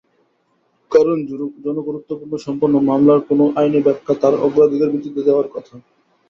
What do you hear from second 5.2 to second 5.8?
দেওয়ার কথা।